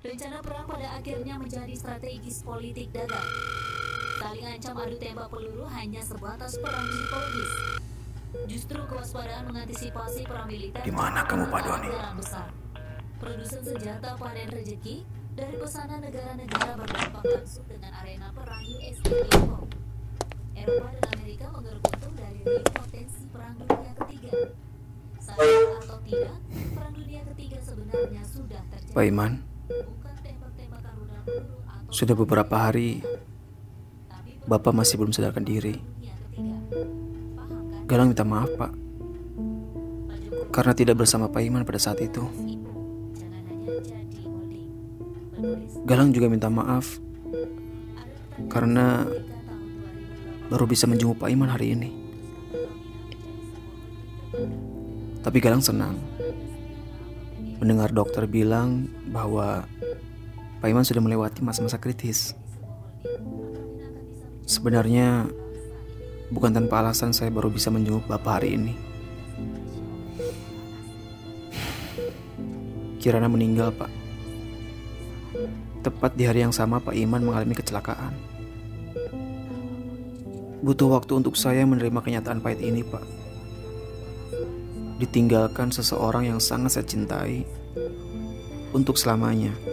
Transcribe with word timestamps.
Rencana 0.00 0.40
perang 0.40 0.64
pada 0.64 0.96
akhirnya 0.96 1.36
menjadi 1.36 1.76
strategis 1.76 2.40
politik 2.40 2.88
dagang. 2.88 3.28
Saling 4.16 4.48
ancam 4.48 4.72
adu 4.80 4.96
tembak 4.96 5.28
peluru 5.28 5.68
hanya 5.76 6.00
sebatas 6.00 6.56
perang 6.56 6.88
psikologis. 6.88 7.52
Justru 8.48 8.80
kewaspadaan 8.88 9.52
mengantisipasi 9.52 10.24
perang 10.24 10.48
militer. 10.48 10.80
Di 10.80 10.88
mana 10.88 11.20
kamu, 11.28 11.52
Pak 11.52 11.60
Doni? 11.68 11.92
Anggaran 11.92 12.16
besar. 12.16 12.48
Produsen 13.20 13.60
senjata 13.60 14.16
panen 14.16 14.48
rezeki 14.48 15.04
dari 15.36 15.60
pesanan 15.60 16.00
negara-negara 16.00 16.80
berdampak 16.80 17.24
langsung 17.36 17.68
dengan 17.68 17.92
arena 18.00 18.32
perang 18.32 18.64
US 18.64 18.96
dan 19.04 19.12
Tiongkok. 19.28 19.68
Eropa 20.56 20.88
dan 20.96 21.04
Amerika 21.12 21.44
menggeruk 21.52 21.84
untung 21.84 22.14
dari 22.16 22.40
potensi 22.72 23.28
perang 23.28 23.52
dunia 23.52 23.92
ketiga. 24.00 24.32
Sadar 25.20 25.76
atau 25.84 26.00
tidak, 26.08 26.40
perang 26.72 26.94
dunia 26.96 27.20
ketiga 27.36 27.58
sebenarnya 27.60 28.22
sudah 28.24 28.62
terjadi. 28.72 28.96
Pak 28.96 29.04
Iman, 29.04 29.32
Bukan 29.70 30.14
tembak-tembakan 30.18 30.92
rudal 30.98 31.22
peluru 31.22 31.62
atau 31.62 31.78
sudah 31.90 32.14
beberapa 32.14 32.70
hari 32.70 33.02
Bapak 34.50 34.72
masih 34.74 34.98
belum 34.98 35.14
sadarkan 35.14 35.46
diri. 35.46 35.78
Galang 37.86 38.10
minta 38.10 38.26
maaf, 38.26 38.50
Pak. 38.58 38.72
Karena 40.50 40.72
tidak 40.74 40.98
bersama 40.98 41.30
Pak 41.30 41.42
Iman 41.44 41.62
pada 41.62 41.78
saat 41.78 42.02
itu. 42.02 42.24
Galang 45.86 46.10
juga 46.10 46.26
minta 46.26 46.50
maaf 46.50 46.98
karena 48.50 49.06
baru 50.50 50.66
bisa 50.66 50.90
menjenguk 50.90 51.22
Pak 51.22 51.30
Iman 51.30 51.50
hari 51.50 51.78
ini. 51.78 51.90
Tapi 55.20 55.38
Galang 55.38 55.62
senang 55.62 55.94
mendengar 57.60 57.92
dokter 57.92 58.24
bilang 58.24 58.88
bahwa 59.12 59.68
Pak 60.60 60.68
Iman 60.68 60.84
sudah 60.84 61.00
melewati 61.00 61.40
masa-masa 61.40 61.80
kritis. 61.80 62.36
Sebenarnya 64.44 65.24
bukan 66.28 66.52
tanpa 66.52 66.84
alasan 66.84 67.16
saya 67.16 67.32
baru 67.32 67.48
bisa 67.48 67.72
menjenguk 67.72 68.04
Bapak 68.04 68.44
hari 68.44 68.60
ini. 68.60 68.76
Kirana 73.00 73.32
meninggal, 73.32 73.72
Pak. 73.72 73.88
Tepat 75.80 76.12
di 76.12 76.28
hari 76.28 76.44
yang 76.44 76.52
sama 76.52 76.76
Pak 76.76 76.92
Iman 76.92 77.24
mengalami 77.24 77.56
kecelakaan. 77.56 78.12
Butuh 80.60 80.92
waktu 80.92 81.24
untuk 81.24 81.40
saya 81.40 81.64
menerima 81.64 82.04
kenyataan 82.04 82.44
pahit 82.44 82.60
ini, 82.60 82.84
Pak. 82.84 83.08
Ditinggalkan 85.00 85.72
seseorang 85.72 86.28
yang 86.28 86.36
sangat 86.36 86.76
saya 86.76 86.84
cintai 86.84 87.48
untuk 88.76 89.00
selamanya. 89.00 89.69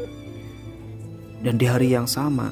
Dan 1.48 1.56
di 1.56 1.64
hari 1.64 1.96
yang 1.96 2.04
sama, 2.04 2.52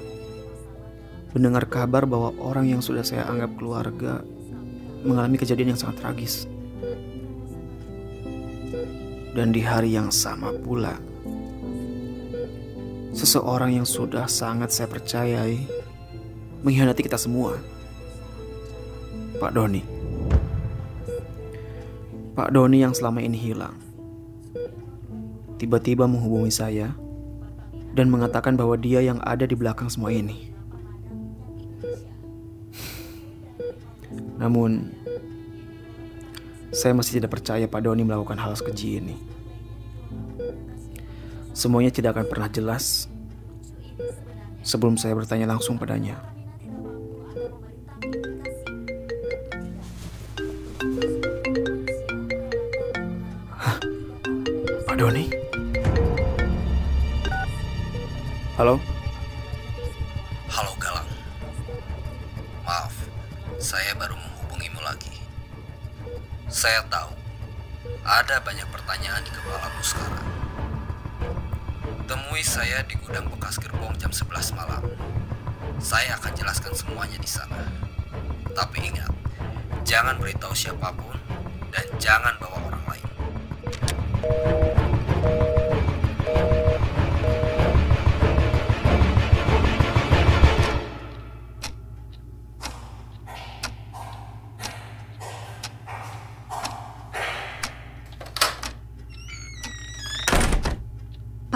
mendengar 1.36 1.68
kabar 1.68 2.08
bahwa 2.08 2.32
orang 2.40 2.72
yang 2.72 2.80
sudah 2.80 3.04
saya 3.04 3.28
anggap 3.28 3.52
keluarga 3.60 4.24
mengalami 5.04 5.36
kejadian 5.36 5.76
yang 5.76 5.80
sangat 5.84 6.00
tragis. 6.00 6.48
Dan 9.36 9.52
di 9.52 9.60
hari 9.60 9.92
yang 9.92 10.16
sama 10.16 10.56
pula, 10.56 10.96
seseorang 13.12 13.76
yang 13.76 13.84
sudah 13.84 14.32
sangat 14.32 14.72
saya 14.72 14.88
percayai 14.88 15.60
mengkhianati 16.64 17.04
kita 17.04 17.20
semua. 17.20 17.60
Pak 19.44 19.52
Doni. 19.52 19.84
Pak 22.32 22.48
Doni 22.48 22.80
yang 22.80 22.96
selama 22.96 23.20
ini 23.20 23.36
hilang. 23.36 23.76
Tiba-tiba 25.60 26.08
menghubungi 26.08 26.48
saya 26.48 26.96
dan 27.96 28.12
mengatakan 28.12 28.60
bahwa 28.60 28.76
dia 28.76 29.00
yang 29.00 29.24
ada 29.24 29.48
di 29.48 29.56
belakang 29.56 29.88
semua 29.88 30.12
ini. 30.12 30.52
Namun, 34.36 34.92
saya 36.76 36.92
masih 36.92 37.24
tidak 37.24 37.40
percaya 37.40 37.72
Pak 37.72 37.88
Doni 37.88 38.04
melakukan 38.04 38.36
hal 38.36 38.52
sekeji 38.52 39.00
ini. 39.00 39.16
Semuanya 41.56 41.88
tidak 41.88 42.20
akan 42.20 42.28
pernah 42.28 42.52
jelas 42.52 43.08
sebelum 44.60 45.00
saya 45.00 45.16
bertanya 45.16 45.48
langsung 45.48 45.80
padanya. 45.80 46.20
Hah? 53.56 53.80
Pak 54.84 54.96
Doni? 55.00 55.35
Halo? 58.56 58.80
Halo 60.48 60.72
Galang. 60.80 61.12
Maaf, 62.64 62.96
saya 63.60 63.92
baru 64.00 64.16
menghubungimu 64.16 64.80
lagi. 64.80 65.12
Saya 66.48 66.80
tahu 66.88 67.12
ada 68.08 68.40
banyak 68.40 68.64
pertanyaan 68.72 69.20
di 69.28 69.32
kepalamu 69.36 69.84
sekarang. 69.84 70.28
Temui 72.08 72.48
saya 72.48 72.80
di 72.88 72.96
gudang 73.04 73.28
bekas 73.28 73.60
gerbong 73.60 73.92
jam 74.00 74.16
11 74.16 74.56
malam. 74.56 74.88
Saya 75.84 76.16
akan 76.16 76.32
jelaskan 76.40 76.72
semuanya 76.72 77.20
di 77.20 77.28
sana. 77.28 77.60
Tapi 78.56 78.88
ingat, 78.88 79.12
jangan 79.84 80.16
beritahu 80.16 80.56
siapa 80.56 80.96
pun 80.96 81.20
dan 81.76 81.84
jangan 82.00 82.40
bawa 82.40 82.72
orang 82.72 82.84
lain. 82.88 83.08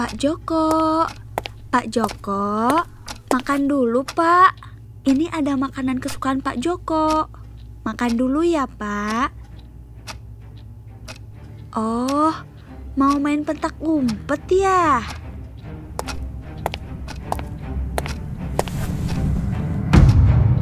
Pak 0.00 0.16
Joko, 0.16 1.04
Pak 1.68 1.92
Joko, 1.92 2.72
makan 3.28 3.68
dulu 3.68 4.00
Pak. 4.00 4.56
Ini 5.04 5.28
ada 5.28 5.60
makanan 5.60 6.00
kesukaan 6.00 6.40
Pak 6.40 6.56
Joko. 6.56 7.28
Makan 7.84 8.16
dulu 8.16 8.40
ya 8.40 8.64
Pak. 8.64 9.28
Oh, 11.76 12.32
mau 12.96 13.20
main 13.20 13.44
petak 13.44 13.76
umpet 13.76 14.40
ya? 14.48 15.04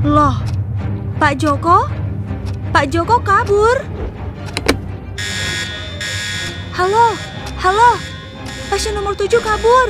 Loh, 0.03 0.35
Pak 1.23 1.39
Joko? 1.39 1.87
Pak 2.75 2.91
Joko 2.91 3.23
kabur? 3.23 3.87
Halo, 6.75 7.15
halo, 7.63 8.08
Pasien 8.69 8.93
nomor 8.93 9.17
7 9.17 9.41
kabur. 9.41 9.89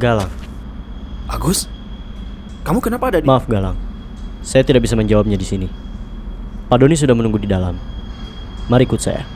Galang, 0.00 0.32
Agus? 1.30 1.70
Kamu 2.66 2.82
kenapa 2.82 3.14
ada 3.14 3.22
di... 3.22 3.28
maaf 3.28 3.46
Galang. 3.46 3.78
Saya 4.42 4.66
tidak 4.66 4.82
bisa 4.88 4.98
menjawabnya 4.98 5.38
di 5.38 5.46
sini. 5.46 5.79
Pak 6.70 6.78
Doni 6.78 6.94
sudah 6.94 7.18
menunggu 7.18 7.42
di 7.42 7.50
dalam. 7.50 7.74
Mari 8.70 8.86
ikut 8.86 9.02
saya. 9.02 9.26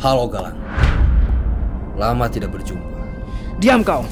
Halo 0.00 0.24
Galang. 0.32 0.56
Lama 2.00 2.24
tidak 2.32 2.56
berjumpa. 2.56 2.88
Diam 3.60 3.84
kau! 3.84 4.08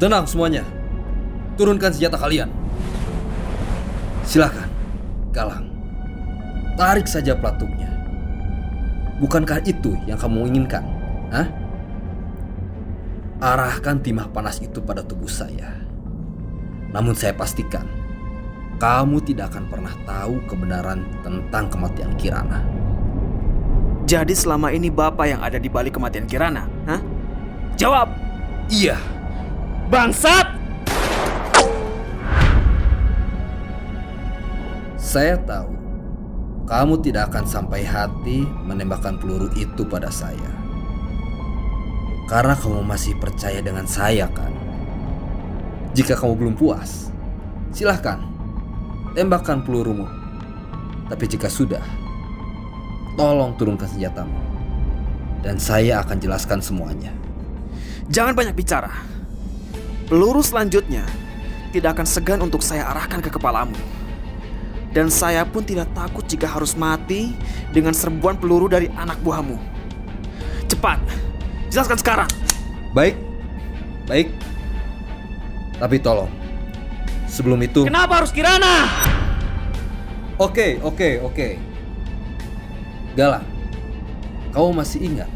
Tenang 0.00 0.24
semuanya. 0.24 0.64
Turunkan 1.60 1.92
senjata 1.92 2.16
kalian. 2.16 2.48
Silakan, 4.24 4.72
Galang. 5.28 5.68
Tarik 6.80 7.04
saja 7.04 7.36
pelatuknya. 7.36 7.91
Bukankah 9.22 9.62
itu 9.62 9.94
yang 10.02 10.18
kamu 10.18 10.50
inginkan? 10.50 10.82
Hah? 11.30 11.46
Arahkan 13.38 14.02
timah 14.02 14.26
panas 14.34 14.58
itu 14.58 14.82
pada 14.82 15.06
tubuh 15.06 15.30
saya. 15.30 15.78
Namun 16.90 17.14
saya 17.14 17.30
pastikan, 17.30 17.86
kamu 18.82 19.22
tidak 19.22 19.54
akan 19.54 19.64
pernah 19.70 19.94
tahu 20.02 20.42
kebenaran 20.50 21.06
tentang 21.22 21.70
kematian 21.70 22.12
Kirana. 22.18 22.66
Jadi 24.10 24.34
selama 24.34 24.74
ini 24.74 24.90
Bapak 24.90 25.26
yang 25.30 25.40
ada 25.40 25.56
di 25.62 25.70
balik 25.70 25.94
kematian 25.94 26.26
Kirana? 26.26 26.66
Hah? 26.90 27.00
Jawab! 27.78 28.10
Iya, 28.66 28.98
Bangsat! 29.86 30.62
saya 35.12 35.36
tahu 35.44 35.76
kamu 36.66 37.02
tidak 37.02 37.34
akan 37.34 37.44
sampai 37.44 37.82
hati 37.82 38.46
menembakkan 38.64 39.18
peluru 39.18 39.50
itu 39.58 39.82
pada 39.86 40.08
saya. 40.08 40.50
Karena 42.30 42.56
kamu 42.56 42.86
masih 42.86 43.18
percaya 43.18 43.60
dengan 43.60 43.84
saya 43.84 44.30
kan? 44.30 44.50
Jika 45.92 46.16
kamu 46.16 46.34
belum 46.38 46.54
puas, 46.56 47.12
silahkan 47.74 48.22
tembakkan 49.12 49.60
pelurumu. 49.60 50.08
Tapi 51.12 51.24
jika 51.28 51.52
sudah, 51.52 51.84
tolong 53.20 53.52
turunkan 53.60 53.84
senjatamu. 53.84 54.40
Dan 55.42 55.58
saya 55.58 56.00
akan 56.00 56.16
jelaskan 56.22 56.62
semuanya. 56.62 57.12
Jangan 58.08 58.32
banyak 58.32 58.54
bicara. 58.56 58.88
Peluru 60.06 60.40
selanjutnya 60.40 61.02
tidak 61.74 61.98
akan 61.98 62.06
segan 62.06 62.40
untuk 62.40 62.62
saya 62.64 62.88
arahkan 62.88 63.20
ke 63.20 63.28
kepalamu. 63.28 63.76
Dan 64.92 65.08
saya 65.08 65.48
pun 65.48 65.64
tidak 65.64 65.88
takut 65.96 66.20
jika 66.28 66.44
harus 66.44 66.76
mati 66.76 67.32
dengan 67.72 67.96
serbuan 67.96 68.36
peluru 68.36 68.68
dari 68.68 68.92
anak 68.92 69.16
buahmu. 69.24 69.56
Cepat, 70.68 71.00
jelaskan 71.72 71.96
sekarang. 71.96 72.28
Baik, 72.92 73.16
baik. 74.04 74.28
Tapi 75.80 75.96
tolong, 75.96 76.28
sebelum 77.24 77.56
itu... 77.64 77.88
Kenapa 77.88 78.20
harus 78.20 78.30
Kirana? 78.36 78.84
Oke, 80.36 80.76
oke, 80.84 81.24
oke. 81.24 81.48
Galang, 83.16 83.44
kamu 84.52 84.70
masih 84.76 85.00
ingat 85.08 85.30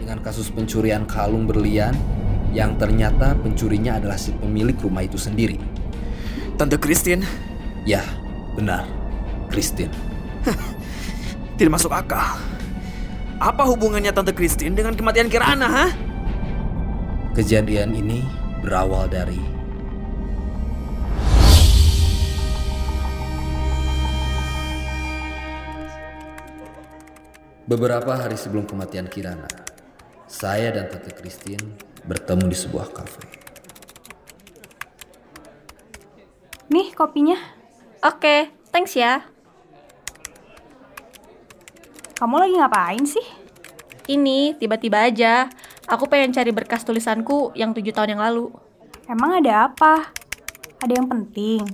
dengan 0.00 0.24
kasus 0.24 0.48
pencurian 0.48 1.04
kalung 1.04 1.44
berlian 1.44 1.92
yang 2.52 2.76
ternyata 2.80 3.36
pencurinya 3.40 4.00
adalah 4.00 4.16
si 4.16 4.32
pemilik 4.36 4.76
rumah 4.80 5.04
itu 5.04 5.20
sendiri? 5.20 5.60
Tante 6.56 6.76
Christine, 6.76 7.24
Ya, 7.82 8.06
benar. 8.54 9.01
Christine. 9.52 9.92
tidak 11.60 11.76
masuk 11.76 11.92
akal. 11.92 12.40
Apa 13.36 13.68
hubungannya 13.68 14.08
Tante 14.10 14.32
Christine 14.32 14.72
dengan 14.72 14.96
kematian 14.96 15.28
Kirana, 15.28 15.68
ha? 15.68 15.86
Kejadian 17.36 17.92
ini 17.92 18.24
berawal 18.64 19.12
dari 19.12 19.38
Beberapa 27.62 28.18
hari 28.18 28.36
sebelum 28.36 28.68
kematian 28.68 29.08
Kirana, 29.08 29.48
saya 30.28 30.74
dan 30.74 30.90
Tante 30.92 31.14
Christine 31.14 31.62
bertemu 32.04 32.50
di 32.50 32.56
sebuah 32.58 32.90
kafe. 32.90 33.22
Nih 36.68 36.92
kopinya. 36.92 37.38
Oke, 38.02 38.50
thanks 38.74 38.92
ya. 38.98 39.31
Kamu 42.22 42.38
lagi 42.38 42.54
ngapain 42.54 43.02
sih? 43.02 43.26
Ini 44.06 44.54
tiba-tiba 44.54 45.10
aja. 45.10 45.50
Aku 45.90 46.06
pengen 46.06 46.30
cari 46.30 46.54
berkas 46.54 46.86
tulisanku 46.86 47.50
yang 47.58 47.74
tujuh 47.74 47.90
tahun 47.90 48.14
yang 48.14 48.22
lalu. 48.22 48.46
Emang 49.10 49.42
ada 49.42 49.66
apa? 49.66 50.14
Ada 50.78 51.02
yang 51.02 51.10
penting. 51.10 51.66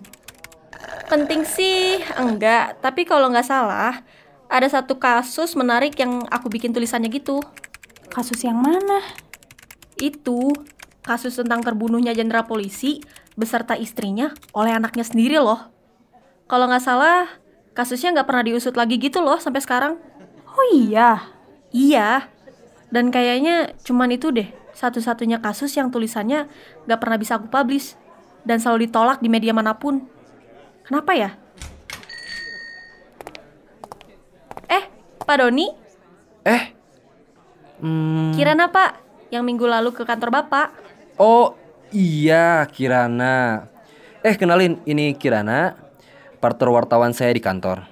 Penting 1.04 1.44
sih, 1.44 2.00
enggak. 2.16 2.80
Tapi 2.80 3.04
kalau 3.04 3.28
nggak 3.28 3.44
salah, 3.44 4.00
ada 4.48 4.64
satu 4.72 4.96
kasus 4.96 5.52
menarik 5.52 5.92
yang 6.00 6.24
aku 6.32 6.48
bikin 6.48 6.72
tulisannya 6.72 7.12
gitu. 7.12 7.44
Kasus 8.08 8.40
yang 8.40 8.56
mana? 8.56 9.04
Itu 10.00 10.56
kasus 11.04 11.36
tentang 11.36 11.60
terbunuhnya 11.60 12.16
jenderal 12.16 12.48
polisi 12.48 13.04
beserta 13.36 13.76
istrinya 13.76 14.32
oleh 14.56 14.72
anaknya 14.72 15.04
sendiri 15.04 15.36
loh. 15.44 15.68
Kalau 16.48 16.72
nggak 16.72 16.80
salah, 16.88 17.28
kasusnya 17.76 18.16
nggak 18.16 18.24
pernah 18.24 18.48
diusut 18.48 18.72
lagi 18.80 18.96
gitu 18.96 19.20
loh 19.20 19.36
sampai 19.36 19.60
sekarang. 19.60 20.08
Oh 20.58 20.66
iya. 20.74 21.22
Iya, 21.70 22.26
dan 22.88 23.12
kayaknya 23.12 23.76
cuman 23.84 24.08
itu 24.10 24.32
deh 24.32 24.48
satu-satunya 24.72 25.38
kasus 25.44 25.76
yang 25.76 25.92
tulisannya 25.92 26.48
nggak 26.88 26.98
pernah 26.98 27.18
bisa 27.20 27.36
aku 27.36 27.52
publish 27.52 27.92
dan 28.48 28.56
selalu 28.56 28.88
ditolak 28.88 29.20
di 29.20 29.28
media 29.28 29.52
mana 29.52 29.76
pun. 29.76 30.08
Kenapa 30.88 31.12
ya? 31.12 31.30
Eh, 34.72 34.84
Pak 35.20 35.36
Doni, 35.36 35.68
Eh, 36.48 36.72
hmm, 37.84 38.32
Kirana 38.32 38.72
Pak, 38.72 38.90
yang 39.28 39.44
minggu 39.44 39.68
lalu 39.68 39.92
ke 39.92 40.08
kantor 40.08 40.32
Bapak. 40.32 40.72
oh 41.20 41.52
iya 41.92 42.64
Kirana. 42.72 43.68
Eh 44.24 44.34
kenalin, 44.40 44.80
ini 44.88 45.12
Kirana, 45.12 45.76
partner 46.40 46.68
wartawan 46.72 47.12
saya 47.12 47.36
di 47.36 47.44
kantor. 47.44 47.84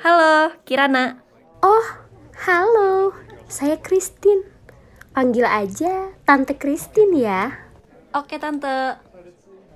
Halo, 0.00 0.54
Kirana. 0.62 1.19
Oh, 1.60 1.86
halo. 2.48 3.12
Saya 3.44 3.76
Christine. 3.76 4.48
Panggil 5.12 5.44
aja 5.44 6.08
Tante 6.24 6.56
Christine 6.56 7.12
ya. 7.20 7.52
Oke, 8.16 8.40
Tante. 8.40 8.96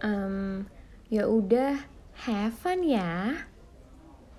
Um, 0.01 0.65
ya 1.13 1.29
udah, 1.29 1.77
have 2.25 2.57
fun 2.57 2.89
ya. 2.89 3.37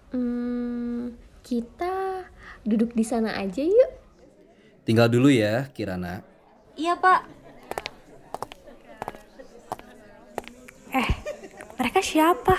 Hmm, 0.10 1.14
kita 1.46 2.26
duduk 2.66 2.98
di 2.98 3.06
sana 3.06 3.38
aja 3.38 3.62
yuk. 3.62 3.92
Tinggal 4.82 5.06
dulu 5.06 5.30
ya, 5.30 5.70
Kirana. 5.70 6.26
Iya, 6.74 6.98
Pak. 6.98 7.22
Eh, 10.98 11.10
mereka 11.78 12.02
siapa? 12.02 12.58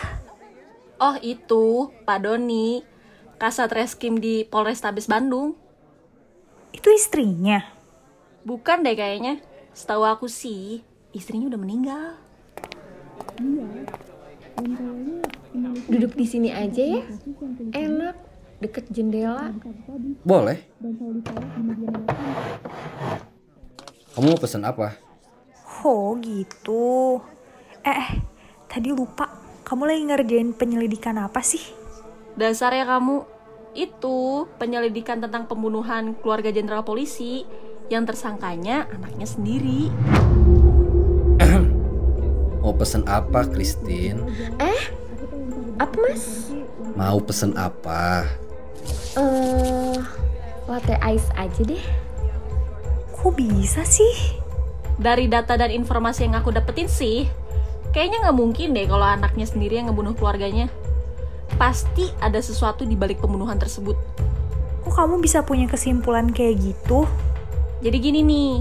Oh, 1.03 1.19
itu 1.19 1.91
Pak 2.07 2.23
Doni, 2.23 2.87
Kasat 3.37 3.69
Reskim 3.69 4.17
di 4.17 4.49
Polrestabes 4.49 5.05
Bandung. 5.13 5.61
Itu 6.73 6.89
istrinya. 6.89 7.61
Bukan 8.49 8.81
deh 8.81 8.97
kayaknya. 8.97 9.45
Setahu 9.77 10.09
aku 10.09 10.25
sih, 10.25 10.81
istrinya 11.13 11.53
udah 11.53 11.61
meninggal. 11.61 12.17
Duduk 15.85 16.17
di 16.17 16.25
sini 16.25 16.49
aja 16.49 16.81
ya. 16.81 17.05
Enak, 17.77 18.17
deket 18.65 18.89
jendela. 18.89 19.53
Boleh. 20.25 20.65
Kamu 24.17 24.33
mau 24.33 24.41
pesan 24.41 24.65
apa? 24.65 24.97
Oh 25.85 26.17
gitu. 26.25 27.21
Eh, 27.85 27.93
eh, 27.93 28.11
tadi 28.65 28.97
lupa. 28.97 29.29
Kamu 29.61 29.85
lagi 29.85 30.03
ngerjain 30.09 30.57
penyelidikan 30.57 31.21
apa 31.21 31.45
sih? 31.45 31.86
Dasarnya 32.37 32.85
kamu 32.85 33.25
itu 33.73 34.45
penyelidikan 34.61 35.25
tentang 35.25 35.49
pembunuhan 35.49 36.13
keluarga 36.21 36.53
jenderal 36.53 36.85
polisi 36.85 37.49
yang 37.89 38.05
tersangkanya 38.05 38.85
anaknya 38.93 39.25
sendiri. 39.25 39.89
Mau 42.61 42.77
pesan 42.77 43.09
apa, 43.09 43.49
Christine? 43.49 44.21
Eh, 44.61 44.83
apa 45.81 45.97
mas? 45.97 46.53
Mau 46.93 47.25
pesan 47.25 47.57
apa? 47.57 48.29
Eh, 49.17 49.97
latte 50.69 50.97
ice 51.09 51.29
aja 51.41 51.63
deh. 51.65 51.85
Kok 53.17 53.33
bisa 53.33 53.81
sih? 53.89 54.37
Dari 55.01 55.25
data 55.25 55.57
dan 55.57 55.73
informasi 55.73 56.29
yang 56.29 56.37
aku 56.37 56.53
dapetin 56.53 56.89
sih, 56.89 57.29
kayaknya 57.97 58.29
nggak 58.29 58.37
mungkin 58.37 58.77
deh 58.77 58.85
kalau 58.85 59.09
anaknya 59.09 59.49
sendiri 59.49 59.81
yang 59.81 59.89
ngebunuh 59.89 60.13
keluarganya. 60.13 60.69
Pasti 61.55 62.11
ada 62.19 62.43
sesuatu 62.43 62.83
di 62.83 62.99
balik 62.99 63.23
pembunuhan 63.23 63.57
tersebut. 63.57 63.95
Kok 64.83 64.93
kamu 64.93 65.23
bisa 65.23 65.47
punya 65.47 65.71
kesimpulan 65.71 66.31
kayak 66.31 66.59
gitu? 66.59 67.07
Jadi 67.81 67.97
gini 67.99 68.21
nih, 68.23 68.53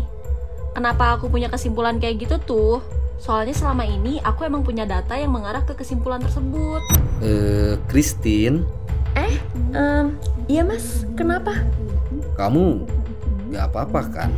kenapa 0.72 1.18
aku 1.18 1.28
punya 1.28 1.50
kesimpulan 1.50 1.98
kayak 1.98 2.30
gitu 2.30 2.36
tuh? 2.38 2.76
Soalnya 3.18 3.56
selama 3.56 3.84
ini 3.84 4.22
aku 4.22 4.44
emang 4.44 4.62
punya 4.62 4.84
data 4.84 5.16
yang 5.16 5.32
mengarah 5.32 5.64
ke 5.64 5.74
kesimpulan 5.74 6.22
tersebut. 6.22 6.84
Eh, 7.20 7.80
Christine, 7.88 8.62
Eh, 9.16 9.40
em, 9.72 10.20
iya 10.46 10.60
mas, 10.62 11.08
kenapa? 11.16 11.56
kamu 12.36 12.84
gak 13.50 13.72
apa-apa 13.72 14.02
kan? 14.12 14.30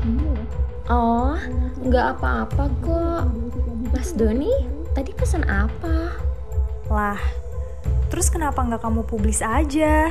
Oh, 0.86 1.34
nggak 1.82 2.16
apa-apa 2.16 2.70
kok. 2.80 3.26
Mas 3.90 4.14
Doni, 4.14 4.54
tadi 4.94 5.12
pesan 5.12 5.44
apa? 5.50 6.14
Lah, 6.88 7.18
terus 8.18 8.34
kenapa 8.34 8.66
nggak 8.66 8.82
kamu 8.82 9.06
publis 9.06 9.46
aja? 9.46 10.10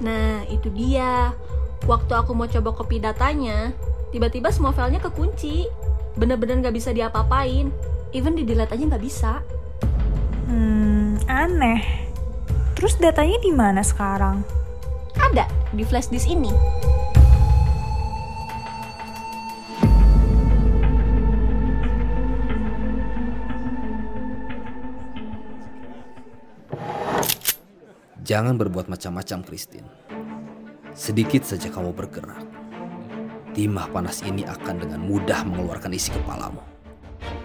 Nah, 0.00 0.48
itu 0.48 0.72
dia. 0.72 1.36
Waktu 1.84 2.08
aku 2.16 2.32
mau 2.32 2.48
coba 2.48 2.72
copy 2.72 2.96
datanya, 2.96 3.76
tiba-tiba 4.08 4.48
semua 4.48 4.72
filenya 4.72 4.96
kekunci. 4.96 5.68
Bener-bener 6.16 6.64
nggak 6.64 6.72
bisa 6.72 6.96
diapa-apain. 6.96 7.68
Even 8.16 8.32
di 8.32 8.48
delete 8.48 8.72
aja 8.72 8.96
nggak 8.96 9.04
bisa. 9.04 9.44
Hmm, 10.48 11.20
aneh. 11.28 11.84
Terus 12.80 12.96
datanya 12.96 13.36
di 13.44 13.52
mana 13.52 13.84
sekarang? 13.84 14.40
Ada. 15.20 15.52
di 15.76 15.84
flash 15.84 16.08
disk 16.08 16.32
ini. 16.32 16.48
Jangan 28.30 28.54
berbuat 28.54 28.86
macam-macam, 28.86 29.42
Christine. 29.42 29.90
Sedikit 30.94 31.42
saja 31.42 31.66
kamu 31.66 31.90
bergerak, 31.90 32.46
timah 33.58 33.90
panas 33.90 34.22
ini 34.22 34.46
akan 34.46 34.86
dengan 34.86 35.02
mudah 35.02 35.42
mengeluarkan 35.42 35.90
isi 35.90 36.14
kepalamu. 36.14 36.62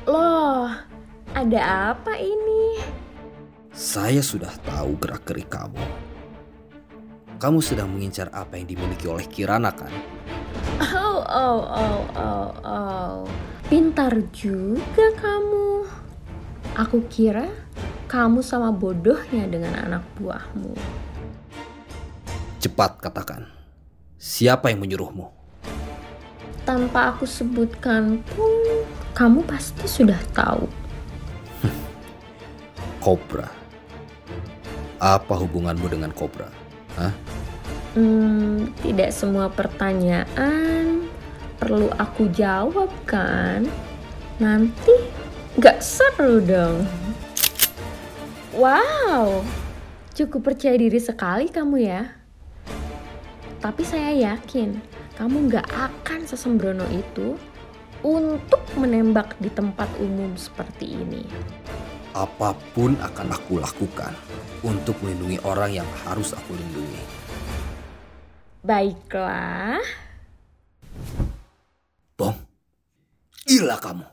Loh, 0.05 0.69
ada 1.33 1.89
apa 1.89 2.21
ini? 2.21 2.77
Saya 3.73 4.21
sudah 4.21 4.53
tahu 4.61 4.93
gerak-gerik 5.01 5.49
kamu. 5.49 5.81
Kamu 7.41 7.65
sedang 7.65 7.89
mengincar 7.89 8.29
apa 8.29 8.53
yang 8.53 8.69
dimiliki 8.69 9.09
oleh 9.09 9.25
Kirana 9.25 9.73
kan? 9.73 9.89
Oh, 10.85 11.25
oh, 11.25 11.59
oh, 11.65 12.01
oh, 12.13 12.49
oh. 12.61 13.17
Pintar 13.73 14.13
juga 14.37 15.09
kamu. 15.17 15.89
Aku 16.77 17.01
kira 17.09 17.49
kamu 18.05 18.45
sama 18.45 18.69
bodohnya 18.69 19.49
dengan 19.49 19.73
anak 19.73 20.03
buahmu. 20.17 20.77
Cepat 22.61 23.01
katakan, 23.01 23.49
siapa 24.17 24.69
yang 24.69 24.81
menyuruhmu? 24.81 25.29
Tanpa 26.65 27.13
aku 27.13 27.29
sebutkan 27.29 28.21
pun, 28.33 28.85
kamu 29.13 29.45
pasti 29.45 29.85
sudah 29.85 30.17
tahu. 30.33 30.65
Kobra. 33.03 33.49
Apa 34.97 35.37
hubunganmu 35.37 35.85
dengan 35.91 36.09
kobra? 36.09 36.49
Hah? 36.97 37.13
Hmm, 37.93 38.73
tidak 38.81 39.13
semua 39.13 39.51
pertanyaan 39.51 41.05
perlu 41.61 41.91
aku 41.99 42.31
jawab 42.33 42.89
kan? 43.05 43.67
Nanti 44.41 44.95
gak 45.59 45.79
seru 45.79 46.41
dong. 46.41 47.04
Wow, 48.55 49.43
cukup 50.15 50.47
percaya 50.47 50.79
diri 50.79 50.95
sekali 50.95 51.51
kamu 51.51 51.75
ya. 51.83 52.07
Tapi 53.59 53.83
saya 53.83 54.15
yakin 54.15 54.79
kamu 55.19 55.51
gak 55.51 55.67
akan 55.75 56.23
sesembrono 56.23 56.87
itu 56.87 57.35
untuk 57.99 58.63
menembak 58.79 59.35
di 59.43 59.51
tempat 59.51 59.91
umum 59.99 60.39
seperti 60.39 60.95
ini. 60.95 61.27
Apa 62.15 62.55
pun 62.71 62.95
akan 62.95 63.27
aku 63.35 63.59
lakukan 63.59 64.15
untuk 64.63 64.95
melindungi 65.03 65.35
orang 65.43 65.83
yang 65.83 65.89
harus 66.07 66.31
aku 66.31 66.55
lindungi. 66.55 67.03
Baiklah. 68.63 69.83
Bom, 72.15 72.39
gila 73.43 73.75
kamu. 73.83 74.07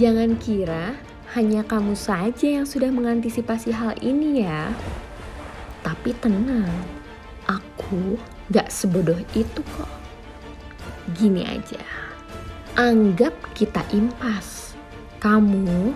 Jangan 0.00 0.40
kira 0.40 1.07
hanya 1.36 1.60
kamu 1.60 1.92
saja 1.92 2.48
yang 2.48 2.64
sudah 2.64 2.88
mengantisipasi 2.88 3.68
hal 3.74 3.92
ini 4.00 4.48
ya. 4.48 4.72
Tapi 5.84 6.16
tenang, 6.16 6.72
aku 7.44 8.16
gak 8.48 8.72
sebodoh 8.72 9.18
itu 9.36 9.60
kok. 9.76 9.92
Gini 11.12 11.44
aja, 11.44 11.80
anggap 12.76 13.36
kita 13.52 13.84
impas. 13.92 14.72
Kamu 15.18 15.92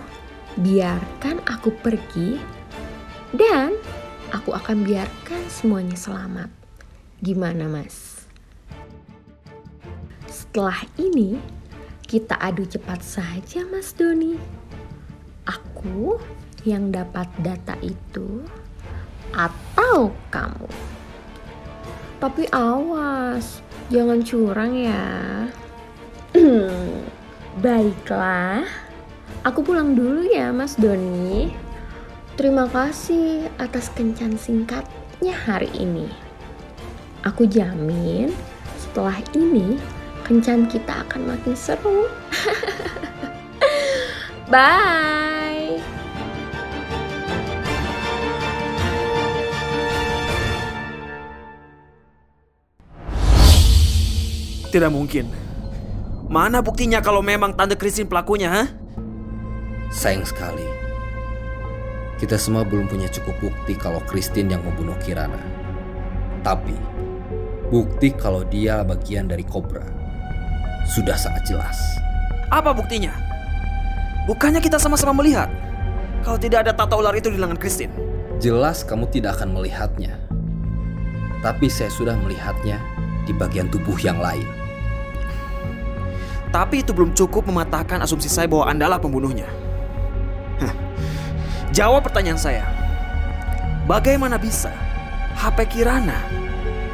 biarkan 0.59 1.41
aku 1.47 1.73
pergi 1.81 2.37
dan 3.33 3.73
aku 4.29 4.53
akan 4.53 4.85
biarkan 4.85 5.41
semuanya 5.49 5.97
selamat. 5.97 6.49
Gimana 7.23 7.65
mas? 7.71 8.27
Setelah 10.29 10.85
ini, 11.01 11.39
kita 12.03 12.37
adu 12.37 12.61
cepat 12.67 13.01
saja 13.01 13.65
Mas 13.65 13.89
Doni. 13.97 14.37
Aku 15.43 16.15
yang 16.63 16.95
dapat 16.95 17.27
data 17.43 17.75
itu 17.83 18.47
atau 19.35 20.15
kamu? 20.31 20.71
Tapi 22.23 22.47
awas, 22.55 23.59
jangan 23.91 24.23
curang 24.23 24.79
ya. 24.79 25.03
Baiklah, 27.63 28.63
aku 29.43 29.59
pulang 29.59 29.91
dulu 29.91 30.23
ya 30.31 30.55
Mas 30.55 30.79
Doni. 30.79 31.51
Terima 32.39 32.65
kasih 32.71 33.51
atas 33.59 33.91
kencan 33.91 34.39
singkatnya 34.39 35.35
hari 35.35 35.69
ini. 35.75 36.07
Aku 37.27 37.43
jamin 37.45 38.31
setelah 38.79 39.19
ini 39.35 39.75
kencan 40.23 40.65
kita 40.71 41.03
akan 41.05 41.35
makin 41.35 41.53
seru. 41.53 42.07
Bye. 44.51 45.32
Tidak 54.73 54.89
mungkin. 54.89 55.29
Mana 56.33 56.65
buktinya 56.65 56.97
kalau 56.97 57.21
memang 57.21 57.53
Tante 57.53 57.77
Christine 57.77 58.09
pelakunya, 58.09 58.49
ha? 58.49 58.63
Sayang 59.93 60.25
sekali. 60.25 60.65
Kita 62.17 62.41
semua 62.41 62.65
belum 62.65 62.89
punya 62.89 63.05
cukup 63.05 63.37
bukti 63.37 63.77
kalau 63.77 64.01
Christine 64.09 64.49
yang 64.49 64.65
membunuh 64.65 64.97
Kirana. 65.05 65.37
Tapi, 66.41 66.73
bukti 67.69 68.17
kalau 68.17 68.41
dia 68.49 68.81
bagian 68.81 69.29
dari 69.29 69.45
Cobra 69.45 69.85
sudah 70.89 71.21
sangat 71.21 71.45
jelas. 71.45 71.77
Apa 72.49 72.73
buktinya? 72.73 73.13
Bukannya 74.25 74.57
kita 74.57 74.81
sama-sama 74.81 75.21
melihat 75.21 75.53
kalau 76.25 76.41
tidak 76.41 76.65
ada 76.65 76.73
tata 76.73 76.97
ular 76.97 77.13
itu 77.13 77.29
di 77.29 77.37
lengan 77.37 77.61
Christine. 77.61 77.93
Jelas 78.41 78.81
kamu 78.81 79.05
tidak 79.13 79.37
akan 79.37 79.53
melihatnya. 79.53 80.17
Tapi 81.45 81.69
saya 81.69 81.93
sudah 81.93 82.17
melihatnya 82.17 82.81
di 83.29 83.37
bagian 83.37 83.69
tubuh 83.69 84.01
yang 84.01 84.17
lain. 84.17 84.62
Tapi 86.53 86.85
itu 86.85 86.93
belum 86.93 87.17
cukup 87.17 87.49
mematahkan 87.49 88.05
asumsi 88.05 88.29
saya 88.29 88.45
bahwa 88.45 88.69
Andalah 88.69 89.01
pembunuhnya. 89.01 89.49
Jawab 91.73 92.05
pertanyaan 92.05 92.37
saya. 92.37 92.61
Bagaimana 93.89 94.37
bisa 94.37 94.69
HP 95.33 95.65
Kirana 95.73 96.21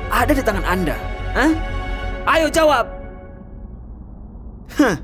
ada 0.07 0.31
di 0.31 0.39
tangan 0.39 0.63
Anda? 0.63 0.95
Hah? 1.35 1.51
Ayo 2.39 2.47
jawab. 2.47 2.87
Hah. 4.79 4.95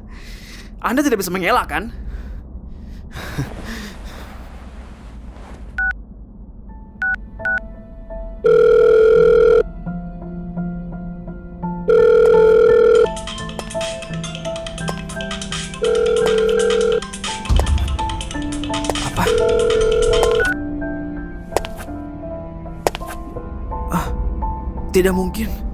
Anda 0.80 1.04
tidak 1.04 1.20
bisa 1.20 1.36
mengelak 1.36 1.68
kan? 1.68 1.92
Ah, 23.90 24.08
tidak 24.94 25.14
mungkin. 25.18 25.65